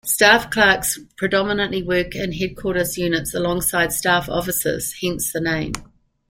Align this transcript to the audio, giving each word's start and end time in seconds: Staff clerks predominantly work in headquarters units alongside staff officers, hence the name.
Staff 0.03 0.49
clerks 0.49 0.97
predominantly 1.15 1.83
work 1.83 2.15
in 2.15 2.33
headquarters 2.33 2.97
units 2.97 3.35
alongside 3.35 3.91
staff 3.93 4.27
officers, 4.27 4.95
hence 4.99 5.31
the 5.31 5.39
name. 5.39 5.73